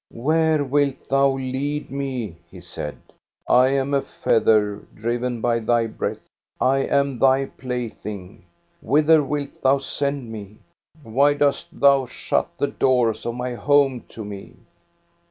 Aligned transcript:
"Where 0.09 0.63
wilt 0.63 1.09
thou 1.09 1.33
lead 1.37 1.91
me?" 1.91 2.35
he 2.49 2.59
said." 2.59 2.97
I 3.47 3.67
am 3.67 3.93
a 3.93 4.01
feather, 4.01 4.77
driven 4.95 5.41
by 5.41 5.59
thy 5.59 5.85
breath. 5.85 6.27
I 6.59 6.79
am 6.79 7.19
thy 7.19 7.45
plaything. 7.45 8.43
Whither 8.81 9.21
wilt 9.23 9.61
thou 9.61 9.77
send 9.77 10.31
me? 10.31 10.57
Why 11.03 11.35
dost 11.35 11.79
thou 11.79 12.07
shut 12.07 12.49
the 12.57 12.65
doors 12.65 13.27
of 13.27 13.35
my 13.35 13.53
home 13.53 14.03
to 14.09 14.25
me?" 14.25 14.55